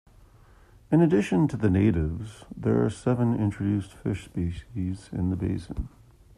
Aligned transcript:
In 0.91 0.99
addition 0.99 1.47
to 1.49 1.55
the 1.57 1.69
natives, 1.69 2.43
there 2.57 2.83
are 2.83 2.89
seven 2.89 3.35
introduced 3.35 3.93
fish 3.93 4.25
species 4.25 5.11
in 5.13 5.29
the 5.29 5.35
basin. 5.35 5.89